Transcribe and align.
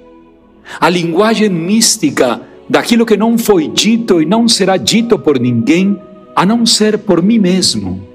a 0.80 0.90
linguagem 0.90 1.50
mística 1.50 2.42
daquilo 2.70 3.06
que 3.06 3.16
não 3.16 3.38
foi 3.38 3.68
dito 3.68 4.22
e 4.22 4.26
não 4.26 4.48
será 4.48 4.78
dito 4.78 5.18
por 5.18 5.40
ninguém, 5.40 6.00
a 6.36 6.46
não 6.46 6.66
ser 6.66 6.98
por 6.98 7.22
mim 7.22 7.40
mesmo. 7.40 8.08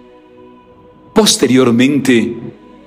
Posteriormente, 1.15 2.37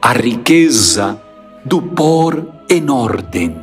a 0.02 0.14
riqueza 0.14 1.22
do 1.66 1.82
pôr 1.82 2.46
em 2.70 2.90
ordem, 2.90 3.56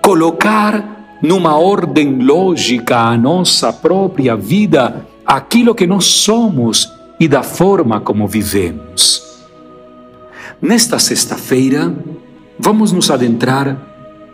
colocar 0.00 1.18
numa 1.22 1.56
ordem 1.56 2.22
lógica 2.22 2.98
a 2.98 3.16
nossa 3.16 3.72
própria 3.72 4.36
vida 4.36 5.06
aquilo 5.24 5.74
que 5.74 5.86
nós 5.86 6.04
somos 6.04 6.92
e 7.18 7.28
da 7.28 7.42
forma 7.42 8.00
como 8.00 8.26
vivemos. 8.26 9.22
Nesta 10.60 10.98
sexta-feira, 10.98 11.94
vamos 12.58 12.92
nos 12.92 13.10
adentrar 13.10 13.76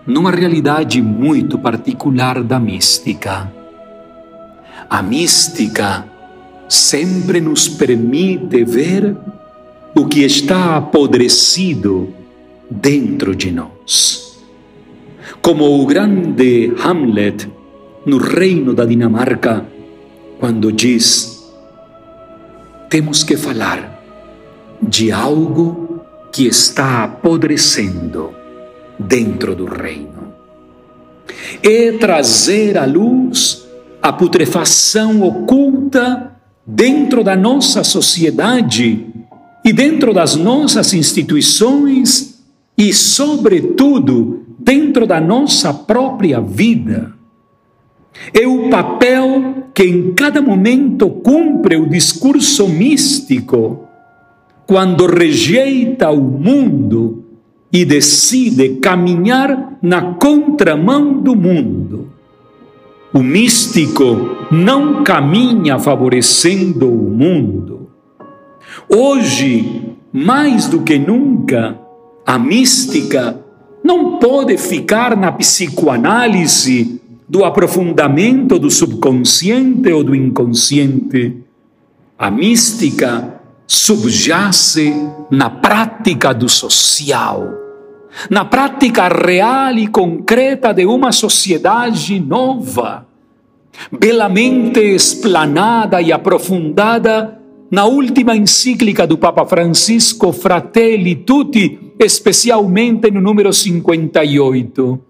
numa 0.06 0.30
realidade 0.30 1.02
muito 1.02 1.58
particular 1.58 2.42
da 2.42 2.58
mística. 2.58 3.52
A 4.88 5.02
mística 5.02 6.06
sempre 6.68 7.40
nos 7.40 7.68
permite 7.68 8.64
ver 8.64 9.16
o 9.94 10.06
que 10.06 10.24
está 10.24 10.76
apodrecido 10.76 12.14
dentro 12.70 13.34
de 13.34 13.50
nós. 13.50 14.27
Como 15.48 15.80
o 15.80 15.86
grande 15.86 16.74
Hamlet 16.84 17.48
no 18.04 18.18
reino 18.18 18.74
da 18.74 18.84
Dinamarca, 18.84 19.64
quando 20.38 20.70
diz: 20.70 21.42
temos 22.90 23.24
que 23.24 23.34
falar 23.34 23.98
de 24.82 25.10
algo 25.10 26.02
que 26.30 26.46
está 26.46 27.04
apodrecendo 27.04 28.30
dentro 28.98 29.54
do 29.54 29.64
reino. 29.64 30.34
É 31.62 31.92
trazer 31.92 32.76
à 32.76 32.84
luz 32.84 33.66
a 34.02 34.12
putrefação 34.12 35.22
oculta 35.22 36.30
dentro 36.66 37.24
da 37.24 37.34
nossa 37.34 37.82
sociedade 37.82 39.06
e 39.64 39.72
dentro 39.72 40.12
das 40.12 40.36
nossas 40.36 40.92
instituições 40.92 42.38
e, 42.76 42.92
sobretudo, 42.92 44.47
dentro 44.68 45.06
da 45.06 45.18
nossa 45.18 45.72
própria 45.72 46.42
vida. 46.42 47.14
É 48.34 48.46
o 48.46 48.68
papel 48.68 49.70
que 49.72 49.82
em 49.82 50.12
cada 50.12 50.42
momento 50.42 51.08
cumpre 51.08 51.76
o 51.76 51.88
discurso 51.88 52.68
místico 52.68 53.88
quando 54.66 55.06
rejeita 55.06 56.10
o 56.10 56.20
mundo 56.20 57.24
e 57.72 57.82
decide 57.82 58.74
caminhar 58.74 59.78
na 59.80 60.12
contramão 60.14 61.14
do 61.14 61.34
mundo. 61.34 62.10
O 63.10 63.22
místico 63.22 64.36
não 64.52 65.02
caminha 65.02 65.78
favorecendo 65.78 66.92
o 66.92 67.10
mundo. 67.10 67.88
Hoje, 68.86 69.94
mais 70.12 70.68
do 70.68 70.82
que 70.82 70.98
nunca, 70.98 71.78
a 72.26 72.38
mística 72.38 73.47
não 73.88 74.18
pode 74.18 74.58
ficar 74.58 75.16
na 75.16 75.32
psicoanálise 75.32 77.00
do 77.26 77.42
aprofundamento 77.42 78.58
do 78.58 78.70
subconsciente 78.70 79.90
ou 79.90 80.04
do 80.04 80.14
inconsciente. 80.14 81.38
A 82.18 82.30
mística 82.30 83.40
subjace 83.66 84.92
na 85.30 85.48
prática 85.48 86.34
do 86.34 86.50
social, 86.50 87.48
na 88.28 88.44
prática 88.44 89.08
real 89.08 89.72
e 89.72 89.86
concreta 89.86 90.74
de 90.74 90.84
uma 90.84 91.10
sociedade 91.10 92.20
nova, 92.20 93.06
belamente 93.90 94.80
explanada 94.80 96.02
e 96.02 96.12
aprofundada 96.12 97.40
na 97.70 97.86
última 97.86 98.36
encíclica 98.36 99.06
do 99.06 99.16
Papa 99.16 99.46
Francisco, 99.46 100.30
Fratelli 100.30 101.14
Tutti, 101.16 101.87
especialmente 101.98 103.10
no 103.10 103.20
número 103.20 103.52
58 103.52 105.00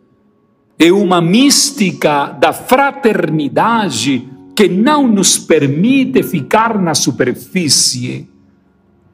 é 0.79 0.93
uma 0.93 1.21
mística 1.21 2.27
da 2.27 2.53
fraternidade 2.53 4.29
que 4.55 4.69
não 4.69 5.07
nos 5.07 5.39
permite 5.39 6.23
ficar 6.23 6.81
na 6.81 6.95
superfície, 6.95 8.29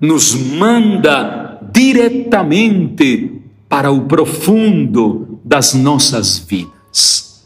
nos 0.00 0.34
manda 0.34 1.60
diretamente 1.72 3.42
para 3.68 3.91
o 3.91 4.02
profundo 4.02 5.41
das 5.44 5.74
nossas 5.74 6.38
vidas. 6.38 7.44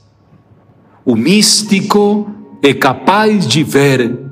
O 1.04 1.16
místico 1.16 2.30
é 2.62 2.74
capaz 2.74 3.46
de 3.46 3.62
ver 3.62 4.27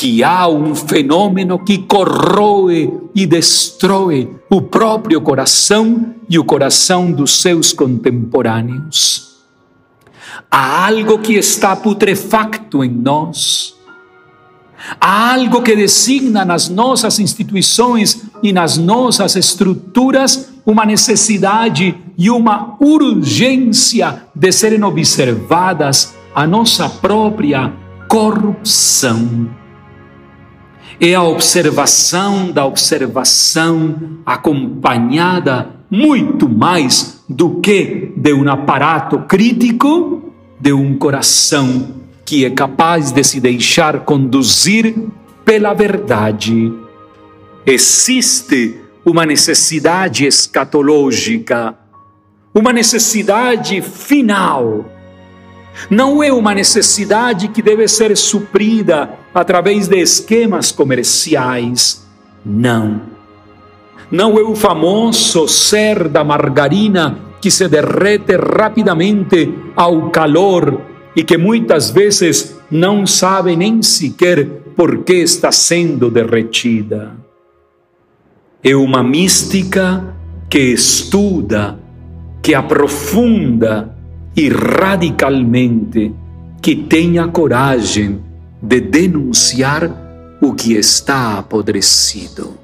que 0.00 0.24
há 0.24 0.48
um 0.48 0.74
fenômeno 0.74 1.58
que 1.58 1.76
corroe 1.76 2.90
e 3.14 3.26
destrói 3.26 4.30
o 4.48 4.62
próprio 4.62 5.20
coração 5.20 6.14
e 6.26 6.38
o 6.38 6.44
coração 6.44 7.12
dos 7.12 7.42
seus 7.42 7.74
contemporâneos. 7.74 9.42
Há 10.50 10.86
algo 10.86 11.18
que 11.18 11.34
está 11.34 11.76
putrefacto 11.76 12.82
em 12.82 12.88
nós. 12.88 13.74
Há 14.98 15.34
algo 15.34 15.60
que 15.60 15.76
designa 15.76 16.46
nas 16.46 16.70
nossas 16.70 17.18
instituições 17.18 18.22
e 18.42 18.54
nas 18.54 18.78
nossas 18.78 19.36
estruturas 19.36 20.50
uma 20.64 20.86
necessidade 20.86 21.94
e 22.16 22.30
uma 22.30 22.74
urgência 22.80 24.22
de 24.34 24.50
serem 24.50 24.82
observadas 24.82 26.14
a 26.34 26.46
nossa 26.46 26.88
própria 26.88 27.70
corrupção. 28.08 29.59
É 31.02 31.14
a 31.14 31.22
observação 31.22 32.52
da 32.52 32.66
observação 32.66 34.18
acompanhada 34.26 35.70
muito 35.90 36.46
mais 36.46 37.24
do 37.26 37.58
que 37.60 38.12
de 38.14 38.34
um 38.34 38.46
aparato 38.50 39.20
crítico 39.20 40.30
de 40.60 40.74
um 40.74 40.98
coração 40.98 41.94
que 42.22 42.44
é 42.44 42.50
capaz 42.50 43.12
de 43.12 43.24
se 43.24 43.40
deixar 43.40 44.00
conduzir 44.00 44.94
pela 45.42 45.72
verdade. 45.72 46.70
Existe 47.64 48.78
uma 49.02 49.24
necessidade 49.24 50.26
escatológica, 50.26 51.78
uma 52.54 52.74
necessidade 52.74 53.80
final. 53.80 54.84
Não 55.88 56.22
é 56.22 56.30
uma 56.30 56.54
necessidade 56.54 57.48
que 57.48 57.62
deve 57.62 57.88
ser 57.88 58.14
suprida 58.18 59.18
através 59.34 59.88
de 59.88 59.98
esquemas 59.98 60.72
comerciais. 60.72 62.06
Não. 62.44 63.02
Não 64.10 64.36
é 64.38 64.42
o 64.42 64.56
famoso 64.56 65.46
ser 65.46 66.08
da 66.08 66.24
margarina 66.24 67.18
que 67.40 67.50
se 67.50 67.68
derrete 67.68 68.36
rapidamente 68.36 69.54
ao 69.76 70.10
calor 70.10 70.82
e 71.14 71.22
que 71.22 71.38
muitas 71.38 71.90
vezes 71.90 72.56
não 72.70 73.06
sabe 73.06 73.56
nem 73.56 73.82
sequer 73.82 74.46
por 74.76 75.04
que 75.04 75.14
está 75.14 75.52
sendo 75.52 76.10
derretida. 76.10 77.16
É 78.62 78.74
uma 78.74 79.02
mística 79.02 80.14
que 80.48 80.58
estuda, 80.58 81.78
que 82.42 82.54
aprofunda 82.54 83.96
e 84.36 84.48
radicalmente, 84.48 86.12
que 86.60 86.76
tenha 86.76 87.28
coragem 87.28 88.29
de 88.62 88.80
denunciar 88.80 89.90
o 90.40 90.54
que 90.54 90.74
está 90.74 91.38
apodrecido. 91.38 92.58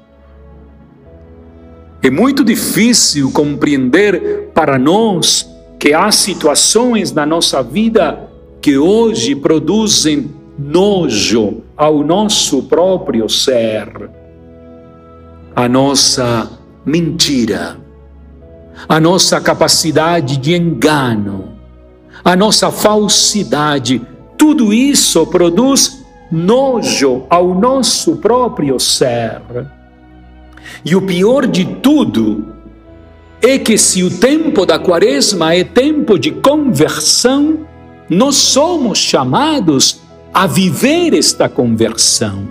É 2.01 2.09
muito 2.09 2.43
difícil 2.43 3.31
compreender 3.31 4.49
para 4.53 4.77
nós 4.77 5.47
que 5.79 5.93
há 5.93 6.11
situações 6.11 7.11
na 7.11 7.25
nossa 7.25 7.61
vida 7.61 8.29
que 8.61 8.77
hoje 8.77 9.35
produzem 9.35 10.31
nojo 10.57 11.63
ao 11.75 12.03
nosso 12.03 12.63
próprio 12.63 13.29
ser. 13.29 14.09
A 15.55 15.67
nossa 15.67 16.51
mentira, 16.85 17.77
a 18.87 18.99
nossa 18.99 19.41
capacidade 19.41 20.37
de 20.37 20.55
engano, 20.55 21.57
a 22.23 22.35
nossa 22.35 22.71
falsidade, 22.71 24.01
tudo 24.37 24.73
isso 24.73 25.25
produz 25.27 26.05
nojo 26.31 27.25
ao 27.29 27.55
nosso 27.55 28.17
próprio 28.17 28.79
ser. 28.79 29.41
E 30.83 30.95
o 30.95 31.01
pior 31.01 31.47
de 31.47 31.65
tudo 31.65 32.53
é 33.41 33.57
que 33.57 33.77
se 33.77 34.03
o 34.03 34.11
tempo 34.11 34.65
da 34.65 34.77
quaresma 34.77 35.55
é 35.55 35.63
tempo 35.63 36.19
de 36.19 36.31
conversão, 36.31 37.65
nós 38.09 38.35
somos 38.35 38.97
chamados 38.97 40.01
a 40.33 40.45
viver 40.45 41.13
esta 41.13 41.47
conversão. 41.49 42.47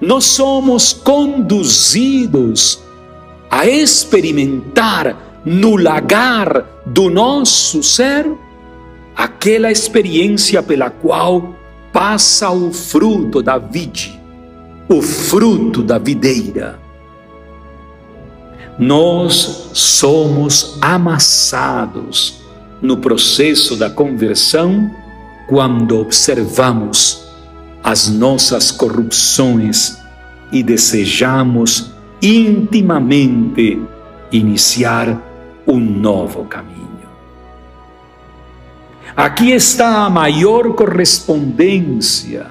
Nós 0.00 0.24
somos 0.24 0.92
conduzidos 0.92 2.82
a 3.50 3.66
experimentar 3.66 5.42
no 5.44 5.76
lagar 5.76 6.64
do 6.86 7.10
nosso 7.10 7.82
ser 7.82 8.26
aquela 9.16 9.70
experiência 9.70 10.62
pela 10.62 10.90
qual 10.90 11.54
passa 11.92 12.50
o 12.50 12.72
fruto 12.72 13.42
da 13.42 13.58
vide, 13.58 14.20
o 14.88 15.00
fruto 15.00 15.82
da 15.82 15.98
videira 15.98 16.84
nós 18.78 19.70
somos 19.72 20.78
amassados 20.80 22.42
no 22.82 22.96
processo 22.96 23.76
da 23.76 23.88
conversão 23.88 24.90
quando 25.48 25.98
observamos 25.98 27.24
as 27.82 28.08
nossas 28.08 28.70
corrupções 28.70 29.96
e 30.50 30.62
desejamos 30.62 31.92
intimamente 32.20 33.80
iniciar 34.32 35.22
um 35.66 35.78
novo 35.78 36.44
caminho. 36.44 36.93
Aqui 39.16 39.52
está 39.52 40.06
a 40.06 40.10
maior 40.10 40.74
correspondência. 40.74 42.48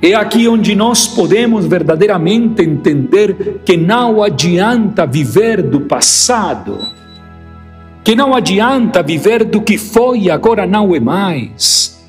É 0.00 0.14
aqui 0.14 0.46
onde 0.46 0.76
nós 0.76 1.08
podemos 1.08 1.66
verdadeiramente 1.66 2.62
entender 2.62 3.62
que 3.64 3.76
não 3.76 4.22
adianta 4.22 5.04
viver 5.04 5.62
do 5.62 5.80
passado, 5.80 6.78
que 8.04 8.14
não 8.14 8.34
adianta 8.34 9.02
viver 9.02 9.44
do 9.44 9.62
que 9.62 9.76
foi 9.78 10.20
e 10.20 10.30
agora 10.30 10.64
não 10.64 10.94
é 10.94 11.00
mais, 11.00 12.00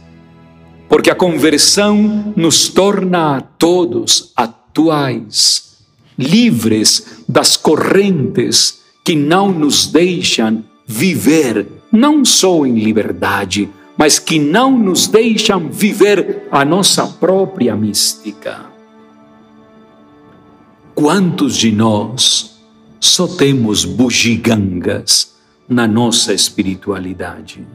porque 0.88 1.10
a 1.10 1.16
conversão 1.16 2.34
nos 2.36 2.68
torna 2.68 3.38
a 3.38 3.42
todos 3.42 4.32
atuais, 4.36 5.78
livres 6.20 7.24
das 7.28 7.58
correntes 7.58 8.82
que 9.04 9.16
não 9.16 9.52
nos 9.52 9.88
deixam 9.88 10.64
viver, 10.86 11.68
não 11.92 12.24
só 12.24 12.66
em 12.66 12.76
liberdade, 12.76 13.70
mas 13.98 14.20
que 14.20 14.38
não 14.38 14.78
nos 14.78 15.08
deixam 15.08 15.70
viver 15.70 16.48
a 16.52 16.66
nossa 16.66 17.08
própria 17.08 17.76
mística. 17.76 18.66
Quantos 20.94 21.58
de 21.58 21.72
nós 21.72 22.58
só 23.00 23.28
temos 23.28 23.86
bugigangas 23.86 25.34
na 25.68 25.88
nossa 25.88 26.34
espiritualidade? 26.34 27.66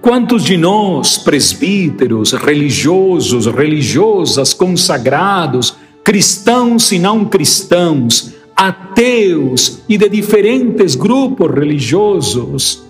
Quantos 0.00 0.44
de 0.44 0.56
nós, 0.56 1.18
presbíteros, 1.18 2.32
religiosos, 2.32 3.46
religiosas, 3.46 4.52
consagrados, 4.52 5.74
cristãos 6.04 6.92
e 6.92 6.98
não 6.98 7.24
cristãos, 7.24 8.32
ateus 8.56 9.82
e 9.88 9.98
de 9.98 10.08
diferentes 10.08 10.94
grupos 10.94 11.50
religiosos, 11.50 12.84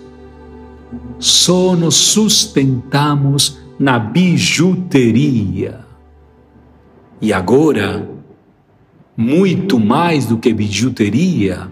só 1.19 1.75
nos 1.75 1.95
sustentamos 1.95 3.57
na 3.79 3.97
bijuteria. 3.97 5.79
E 7.21 7.33
agora, 7.33 8.07
muito 9.17 9.79
mais 9.79 10.25
do 10.25 10.37
que 10.37 10.53
bijuteria, 10.53 11.69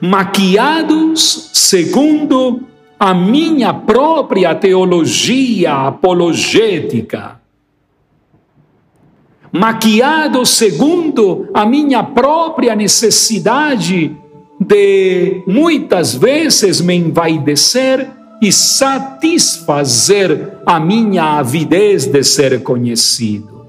maquiados 0.00 1.50
segundo 1.52 2.62
a 2.98 3.12
minha 3.12 3.74
própria 3.74 4.54
teologia 4.54 5.88
apologética 5.88 7.41
maquiado 9.52 10.44
segundo 10.46 11.46
a 11.52 11.66
minha 11.66 12.02
própria 12.02 12.74
necessidade 12.74 14.16
de 14.58 15.42
muitas 15.46 16.14
vezes 16.14 16.80
me 16.80 16.94
envaidecer 16.94 18.10
e 18.40 18.50
satisfazer 18.50 20.56
a 20.64 20.80
minha 20.80 21.38
avidez 21.38 22.06
de 22.06 22.24
ser 22.24 22.62
conhecido. 22.62 23.66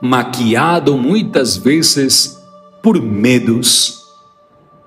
Maquiado 0.00 0.96
muitas 0.96 1.58
vezes 1.58 2.40
por 2.82 2.98
medos 3.00 4.02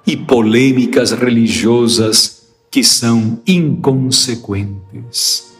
e 0.05 0.17
polêmicas 0.17 1.11
religiosas 1.11 2.47
que 2.69 2.83
são 2.83 3.39
inconsequentes 3.47 5.54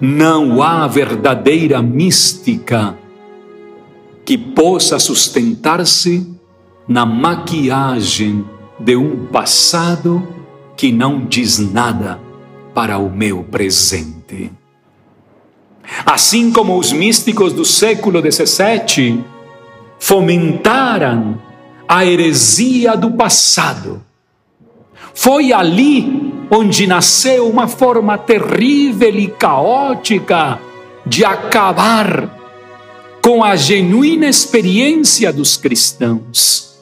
não 0.00 0.62
há 0.62 0.86
verdadeira 0.86 1.82
mística 1.82 2.96
que 4.24 4.38
possa 4.38 4.98
sustentar-se 4.98 6.26
na 6.86 7.04
maquiagem 7.04 8.44
de 8.78 8.96
um 8.96 9.26
passado 9.26 10.26
que 10.76 10.92
não 10.92 11.26
diz 11.26 11.58
nada 11.58 12.20
para 12.74 12.98
o 12.98 13.10
meu 13.10 13.42
presente. 13.42 14.52
Assim 16.04 16.52
como 16.52 16.78
os 16.78 16.92
místicos 16.92 17.52
do 17.52 17.64
século 17.64 18.20
XVII 18.20 19.24
fomentaram 19.98 21.40
a 21.88 22.04
heresia 22.04 22.96
do 22.96 23.10
passado, 23.12 24.04
foi 25.14 25.52
ali 25.52 26.27
onde 26.50 26.86
nasceu 26.86 27.48
uma 27.48 27.68
forma 27.68 28.16
terrível 28.16 29.14
e 29.18 29.28
caótica 29.28 30.60
de 31.04 31.24
acabar 31.24 32.36
com 33.22 33.44
a 33.44 33.56
genuína 33.56 34.26
experiência 34.26 35.32
dos 35.32 35.56
cristãos. 35.56 36.78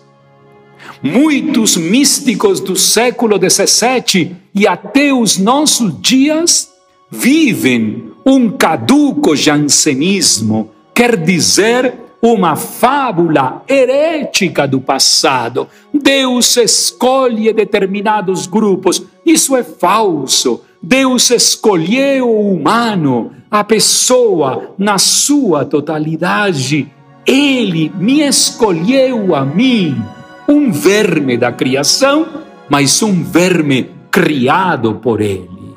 Muitos 1.03 1.77
místicos 1.77 2.61
do 2.61 2.77
século 2.77 3.39
XVII 3.39 4.37
e 4.55 4.67
até 4.67 5.13
os 5.13 5.39
nossos 5.39 6.01
dias 6.01 6.71
vivem 7.11 8.13
um 8.25 8.51
caduco 8.51 9.37
jansenismo, 9.37 10.71
quer 10.95 11.17
dizer, 11.17 11.95
uma 12.27 12.57
fábula 12.57 13.63
herética 13.69 14.67
do 14.67 14.81
passado. 14.81 15.69
Deus 15.95 16.57
escolhe 16.57 17.53
determinados 17.53 18.47
grupos. 18.47 19.03
Isso 19.25 19.57
é 19.57 19.63
falso. 19.63 20.63
Deus 20.83 21.31
escolheu 21.31 22.29
o 22.29 22.53
humano, 22.55 23.33
a 23.51 23.65
pessoa, 23.65 24.75
na 24.77 24.99
sua 24.99 25.65
totalidade. 25.65 26.91
Ele 27.25 27.91
me 27.99 28.21
escolheu 28.21 29.35
a 29.35 29.45
mim, 29.45 30.01
um 30.49 30.71
verme 30.71 31.37
da 31.37 31.51
criação, 31.51 32.27
mas 32.69 33.03
um 33.03 33.23
verme 33.23 33.91
criado 34.11 34.97
por 34.97 35.21
Ele. 35.21 35.75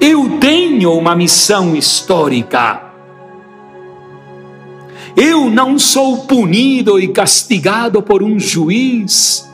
Eu 0.00 0.38
tenho 0.38 0.92
uma 0.92 1.14
missão 1.14 1.76
histórica. 1.76 2.89
Eu 5.16 5.50
não 5.50 5.78
sou 5.78 6.18
punido 6.18 6.98
e 6.98 7.08
castigado 7.08 8.02
por 8.02 8.22
um 8.22 8.38
juiz. 8.38 9.48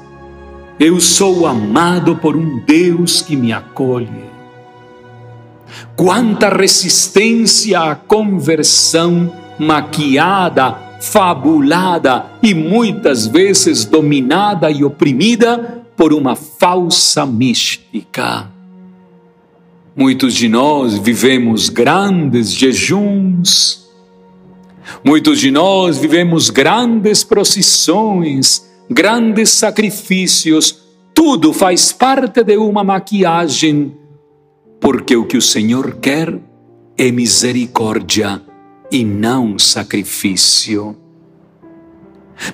Eu 0.78 1.00
sou 1.00 1.46
amado 1.46 2.16
por 2.16 2.36
um 2.36 2.60
Deus 2.66 3.22
que 3.22 3.34
me 3.34 3.52
acolhe. 3.52 4.26
Quanta 5.96 6.48
resistência 6.48 7.80
à 7.80 7.94
conversão 7.94 9.32
maquiada, 9.58 10.76
fabulada 11.00 12.26
e 12.42 12.54
muitas 12.54 13.26
vezes 13.26 13.84
dominada 13.84 14.70
e 14.70 14.84
oprimida 14.84 15.82
por 15.96 16.12
uma 16.12 16.36
falsa 16.36 17.25
mística. 17.25 18.50
Muitos 19.94 20.34
de 20.34 20.46
nós 20.46 20.98
vivemos 20.98 21.70
grandes 21.70 22.52
jejuns, 22.52 23.86
muitos 25.05 25.40
de 25.40 25.50
nós 25.50 25.99
vivemos 25.99 26.50
grandes 26.50 27.25
procissões, 27.25 28.66
grandes 28.90 29.50
sacrifícios, 29.50 30.83
tudo 31.14 31.52
faz 31.52 31.93
parte 31.93 32.45
de 32.45 32.57
uma 32.57 32.85
maquiagem, 32.85 33.97
porque 34.81 35.16
o 35.16 35.25
que 35.25 35.37
o 35.37 35.43
Senhor 35.43 35.97
quer 35.97 36.38
é 36.97 37.11
misericórdia 37.11 38.43
e 38.90 39.05
não 39.05 39.59
sacrifício. 39.59 40.97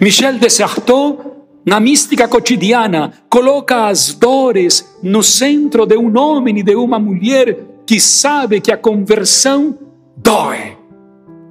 Michel 0.01 0.39
Dessertot 0.39 1.33
na 1.65 1.79
mística 1.79 2.27
cotidiana, 2.27 3.13
coloca 3.31 3.87
as 3.87 4.15
dores 4.15 4.97
no 5.03 5.23
centro 5.23 5.87
de 5.87 5.97
um 5.97 6.17
homem 6.19 6.59
e 6.59 6.63
de 6.63 6.75
uma 6.75 6.99
mulher 6.99 7.57
que 7.87 8.01
sabe 8.01 8.61
que 8.61 8.73
a 8.73 8.77
conversão 8.77 9.79
dói, 10.17 10.77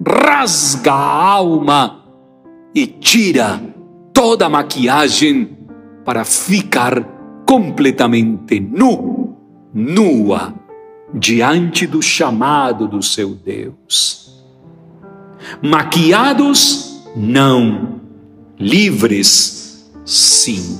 rasga 0.07 0.91
a 0.91 1.31
alma 1.33 2.03
e 2.73 2.87
tira 2.87 3.61
toda 4.13 4.45
a 4.45 4.49
maquiagem 4.49 5.57
para 6.03 6.25
ficar 6.25 7.03
completamente 7.45 8.59
nu, 8.59 9.37
nua, 9.73 10.53
diante 11.13 11.85
do 11.85 12.01
chamado 12.01 12.87
do 12.87 13.01
seu 13.01 13.35
Deus. 13.35 14.43
Maquiados, 15.61 17.03
não, 17.15 17.99
livres, 18.57 19.91
sim. 20.05 20.79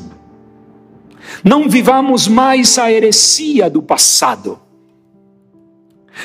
Não 1.43 1.67
vivamos 1.67 2.27
mais 2.27 2.77
a 2.77 2.91
heresia 2.91 3.69
do 3.69 3.81
passado. 3.81 4.59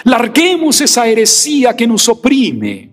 Larguemos 0.04 0.80
essa 0.80 1.08
heresia 1.08 1.72
que 1.74 1.86
nos 1.86 2.08
oprime. 2.08 2.92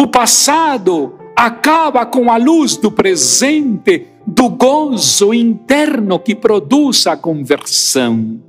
O 0.00 0.06
passado 0.06 1.18
acaba 1.36 2.06
com 2.06 2.30
a 2.30 2.36
luz 2.36 2.76
do 2.76 2.90
presente, 2.90 4.06
do 4.26 4.48
gozo 4.48 5.34
interno 5.34 6.18
que 6.18 6.34
produz 6.34 7.06
a 7.06 7.16
conversão. 7.16 8.40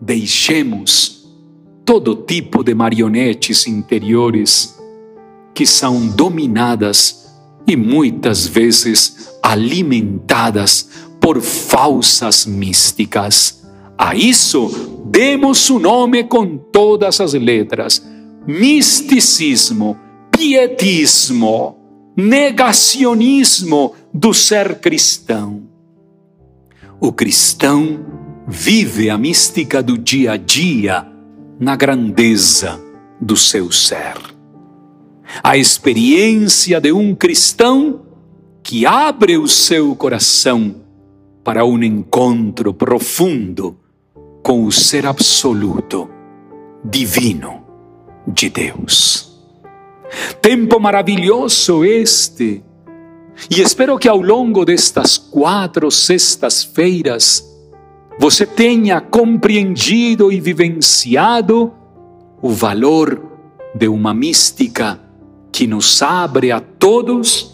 Deixemos 0.00 1.28
todo 1.84 2.14
tipo 2.16 2.62
de 2.62 2.74
marionetes 2.74 3.66
interiores 3.66 4.78
que 5.52 5.66
são 5.66 6.06
dominadas 6.06 7.34
e 7.66 7.76
muitas 7.76 8.46
vezes 8.46 9.38
alimentadas 9.42 10.88
por 11.20 11.40
falsas 11.40 12.46
místicas. 12.46 13.62
A 13.98 14.14
isso 14.14 14.99
demos 15.10 15.68
o 15.68 15.78
nome 15.78 16.24
com 16.24 16.56
todas 16.56 17.20
as 17.20 17.34
letras: 17.34 18.06
misticismo, 18.46 19.98
pietismo, 20.30 21.76
negacionismo 22.16 23.94
do 24.14 24.32
ser 24.32 24.80
cristão. 24.80 25.62
O 27.00 27.12
cristão 27.12 28.00
vive 28.46 29.10
a 29.10 29.18
mística 29.18 29.82
do 29.82 29.98
dia 29.98 30.32
a 30.32 30.36
dia 30.36 31.06
na 31.58 31.76
grandeza 31.76 32.80
do 33.20 33.36
seu 33.36 33.70
ser 33.70 34.30
a 35.42 35.56
experiência 35.56 36.80
de 36.80 36.92
um 36.92 37.14
cristão 37.14 38.02
que 38.62 38.84
abre 38.84 39.36
o 39.38 39.46
seu 39.46 39.94
coração 39.94 40.76
para 41.44 41.64
um 41.64 41.82
encontro 41.82 42.74
profundo 42.74 43.78
com 44.42 44.64
o 44.64 44.72
ser 44.72 45.06
absoluto, 45.06 46.08
divino 46.84 47.64
de 48.26 48.48
Deus. 48.48 49.30
Tempo 50.40 50.80
maravilhoso 50.80 51.84
este, 51.84 52.62
e 53.50 53.60
espero 53.60 53.98
que 53.98 54.08
ao 54.08 54.20
longo 54.20 54.64
destas 54.64 55.16
quatro 55.16 55.90
sextas-feiras 55.90 57.46
você 58.18 58.44
tenha 58.44 59.00
compreendido 59.00 60.30
e 60.30 60.40
vivenciado 60.40 61.72
o 62.42 62.50
valor 62.50 63.22
de 63.74 63.88
uma 63.88 64.12
mística 64.12 65.00
que 65.52 65.66
nos 65.66 66.02
abre 66.02 66.52
a 66.52 66.60
todos 66.60 67.50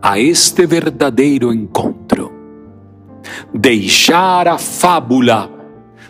a 0.00 0.18
este 0.18 0.66
verdadeiro 0.66 1.52
encontro. 1.52 2.32
Deixar 3.52 4.46
a 4.46 4.56
fábula, 4.56 5.50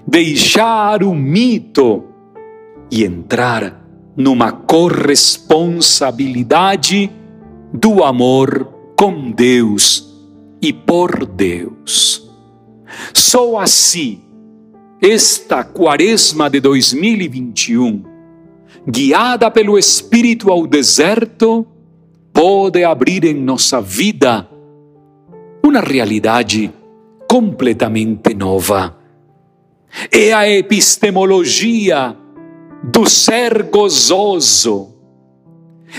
deixar 0.06 1.02
o 1.02 1.14
mito 1.14 2.04
e 2.90 3.04
entrar 3.04 3.84
numa 4.16 4.50
corresponsabilidade 4.52 7.10
do 7.72 8.04
amor 8.04 8.72
com 8.96 9.30
Deus 9.30 10.06
e 10.62 10.72
por 10.72 11.26
Deus. 11.26 12.30
Só 13.12 13.58
assim, 13.58 14.22
esta 15.02 15.62
quaresma 15.64 16.48
de 16.48 16.60
2021 16.60 18.16
guiada 18.88 19.50
pelo 19.50 19.76
Espírito 19.76 20.50
ao 20.50 20.66
deserto, 20.66 21.66
pode 22.32 22.84
abrir 22.84 23.24
em 23.24 23.34
nossa 23.34 23.80
vida 23.80 24.48
uma 25.64 25.80
realidade 25.80 26.72
completamente 27.28 28.34
nova. 28.34 28.96
É 30.10 30.32
a 30.32 30.48
epistemologia 30.48 32.16
do 32.82 33.08
ser 33.08 33.64
gozoso. 33.64 34.94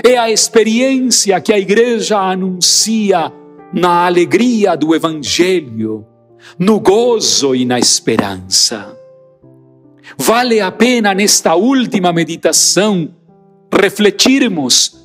É 0.04 0.18
a 0.18 0.30
experiência 0.30 1.40
que 1.42 1.52
a 1.52 1.60
igreja 1.60 2.20
anuncia 2.20 3.32
na 3.74 4.06
alegria 4.06 4.76
do 4.76 4.96
Evangelho, 4.96 6.06
no 6.58 6.80
gozo 6.80 7.56
e 7.56 7.66
na 7.66 7.80
esperança. 7.80 8.96
Vale 10.18 10.62
a 10.62 10.72
pena 10.72 11.14
nesta 11.14 11.56
última 11.56 12.14
meditação 12.14 13.14
refletirmos 13.74 14.98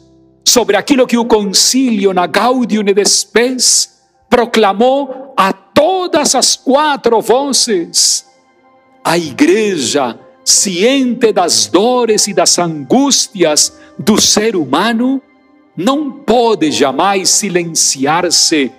sobre 0.47 0.77
aquilo 0.77 1.07
que 1.07 1.17
o 1.17 1.25
concílio 1.25 2.13
na 2.13 2.27
Gaudium 2.27 2.85
et 2.87 3.09
Spes 3.09 4.01
proclamou 4.29 5.33
a 5.37 5.53
todas 5.53 6.35
as 6.35 6.57
quatro 6.57 7.21
vozes. 7.21 8.25
A 9.05 9.19
igreja, 9.19 10.19
ciente 10.45 11.33
das 11.33 11.67
dores 11.67 12.29
e 12.29 12.35
das 12.35 12.59
angústias 12.59 13.77
do 13.99 14.21
ser 14.21 14.55
humano, 14.55 15.21
não 15.77 16.11
pode 16.11 16.71
jamais 16.71 17.31
silenciar-se 17.31 18.71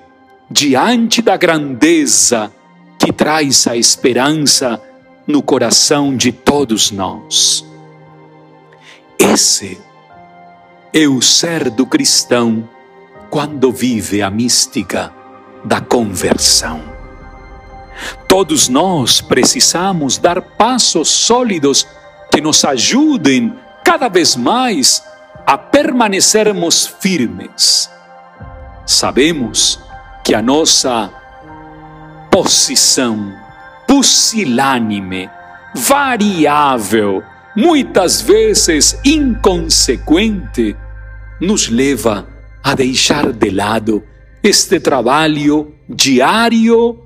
diante 0.50 1.22
da 1.22 1.36
grandeza 1.36 2.52
que 2.98 3.12
traz 3.12 3.68
a 3.68 3.76
esperança 3.76 4.82
no 5.28 5.42
coração 5.42 6.16
de 6.16 6.32
todos 6.32 6.92
nós. 6.92 7.66
Esse 9.18 9.78
é 10.94 11.08
o 11.08 11.22
ser 11.22 11.70
do 11.70 11.86
cristão 11.86 12.70
quando 13.30 13.72
vive 13.72 14.22
a 14.22 14.30
mística 14.30 15.12
da 15.66 15.82
conversão. 15.82 16.93
Todos 18.28 18.70
nós 18.70 19.22
precisamos 19.22 20.18
dar 20.18 20.42
passos 20.42 21.10
sólidos 21.10 21.88
que 22.32 22.42
nos 22.42 22.66
ajudem 22.66 23.54
cada 23.84 24.10
vez 24.10 24.36
mais 24.36 25.04
a 25.46 25.58
permanecermos 25.58 26.88
firmes. 27.00 27.90
Sabemos 28.86 29.80
que 30.24 30.34
a 30.34 30.42
nossa 30.42 31.12
posição 32.32 33.34
pusilânime, 33.88 35.30
variável, 35.76 37.22
muitas 37.56 38.22
vezes 38.22 39.00
inconsequente, 39.06 40.76
nos 41.40 41.70
leva 41.70 42.28
a 42.64 42.74
deixar 42.74 43.32
de 43.32 43.50
lado 43.50 44.04
este 44.42 44.80
trabalho 44.80 45.74
diário, 45.88 47.03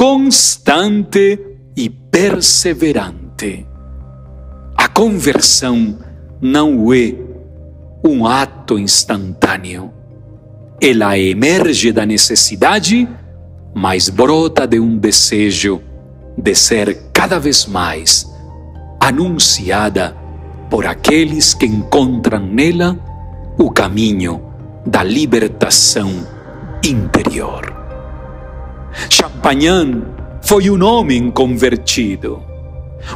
constante 0.00 1.38
e 1.76 1.90
perseverante. 1.90 3.66
A 4.74 4.88
conversão 4.88 5.98
não 6.40 6.90
é 6.90 7.14
um 8.02 8.24
ato 8.24 8.78
instantâneo. 8.78 9.92
Ela 10.80 11.18
emerge 11.18 11.92
da 11.92 12.06
necessidade, 12.06 13.06
mas 13.74 14.08
brota 14.08 14.66
de 14.66 14.80
um 14.80 14.96
desejo 14.96 15.82
de 16.34 16.54
ser 16.54 17.10
cada 17.12 17.38
vez 17.38 17.66
mais 17.66 18.26
anunciada 18.98 20.16
por 20.70 20.86
aqueles 20.86 21.52
que 21.52 21.66
encontram 21.66 22.46
nela 22.46 22.98
o 23.58 23.70
caminho 23.70 24.40
da 24.86 25.04
libertação 25.04 26.10
interior. 26.82 27.79
Champagnat 29.08 30.02
foi 30.42 30.70
um 30.70 30.82
homem 30.84 31.30
convertido, 31.30 32.42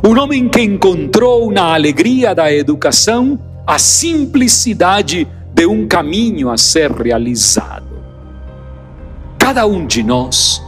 um 0.07 0.19
homem 0.19 0.49
que 0.49 0.61
encontrou 0.61 1.51
na 1.51 1.75
alegria 1.75 2.35
da 2.35 2.53
educação 2.53 3.39
a 3.67 3.79
simplicidade 3.79 5.27
de 5.53 5.67
um 5.67 5.87
caminho 5.87 6.51
a 6.51 6.57
ser 6.57 6.91
realizado. 6.91 8.03
Cada 9.39 9.67
um 9.67 9.87
de 9.87 10.03
nós 10.03 10.63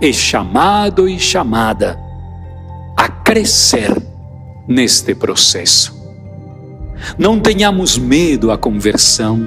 é 0.00 0.12
chamado 0.12 1.08
e 1.08 1.18
chamada 1.18 1.98
a 2.96 3.08
crescer 3.08 3.96
neste 4.66 5.14
processo. 5.14 6.00
Não 7.18 7.38
tenhamos 7.40 7.98
medo 7.98 8.50
à 8.50 8.58
conversão. 8.58 9.46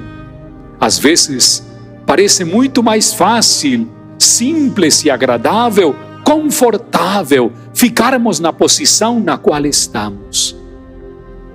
Às 0.80 0.98
vezes 0.98 1.66
parece 2.06 2.44
muito 2.44 2.82
mais 2.82 3.12
fácil, 3.12 3.88
simples 4.18 5.04
e 5.04 5.10
agradável, 5.10 5.94
confortável 6.24 7.52
ficarmos 7.72 8.40
na 8.40 8.52
posição 8.52 9.20
na 9.20 9.38
qual 9.38 9.64
estamos. 9.66 10.56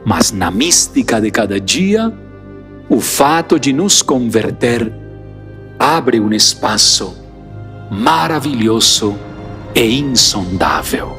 Mas 0.05 0.31
na 0.31 0.49
mística 0.49 1.19
de 1.19 1.29
cada 1.29 1.59
dia, 1.59 2.11
o 2.89 2.99
fato 2.99 3.59
de 3.59 3.71
nos 3.73 4.01
converter 4.01 4.91
abre 5.77 6.19
um 6.19 6.31
espaço 6.33 7.15
maravilhoso 7.89 9.15
e 9.75 9.99
insondável. 9.99 11.17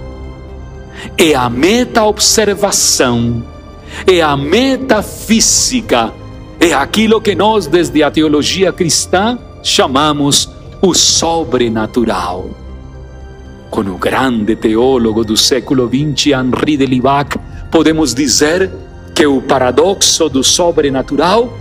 É 1.18 1.34
a 1.34 1.50
meta-observação, 1.50 3.44
é 4.06 4.20
a 4.20 4.36
metafísica, 4.36 6.12
é 6.60 6.72
aquilo 6.72 7.20
que 7.20 7.34
nós, 7.34 7.66
desde 7.66 8.02
a 8.02 8.10
teologia 8.10 8.72
cristã, 8.72 9.38
chamamos 9.62 10.48
o 10.84 10.92
sobrenatural. 10.94 12.50
Com 13.70 13.82
o 13.82 13.96
grande 13.96 14.56
teólogo 14.56 15.24
do 15.24 15.36
século 15.36 15.88
XX, 15.88 16.32
Henri 16.32 16.76
de 16.76 16.86
Libac, 16.86 17.38
podemos 17.70 18.12
dizer 18.12 18.68
que 19.14 19.24
o 19.24 19.40
paradoxo 19.40 20.28
do 20.28 20.42
sobrenatural 20.42 21.56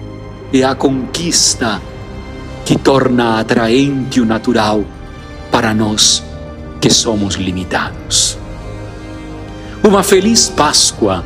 é 0.52 0.64
a 0.64 0.74
conquista 0.74 1.80
que 2.66 2.80
torna 2.80 3.40
atraente 3.40 4.20
o 4.20 4.26
natural 4.26 4.84
para 5.52 5.72
nós 5.72 6.24
que 6.82 6.90
somos 6.90 7.36
limitados. 7.36 8.40
Uma 9.84 10.02
feliz 10.02 10.50
Páscoa 10.50 11.24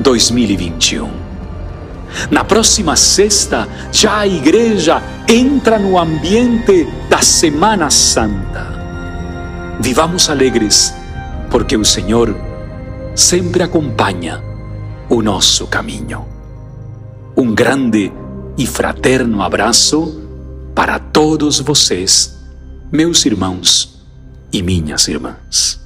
2021. 0.00 1.23
Na 2.30 2.44
próxima 2.44 2.96
sexta, 2.96 3.68
já 3.92 4.18
a 4.18 4.26
igreja 4.26 5.02
entra 5.28 5.78
no 5.78 5.98
ambiente 5.98 6.86
da 7.08 7.20
Semana 7.20 7.90
Santa. 7.90 8.74
Vivamos 9.80 10.30
alegres, 10.30 10.94
porque 11.50 11.76
o 11.76 11.84
Senhor 11.84 12.34
sempre 13.14 13.62
acompanha 13.62 14.42
o 15.08 15.22
nosso 15.22 15.66
caminho. 15.66 16.26
Um 17.36 17.54
grande 17.54 18.12
e 18.56 18.66
fraterno 18.66 19.42
abraço 19.42 20.22
para 20.74 20.98
todos 20.98 21.60
vocês, 21.60 22.36
meus 22.90 23.24
irmãos 23.26 24.02
e 24.52 24.62
minhas 24.62 25.08
irmãs. 25.08 25.83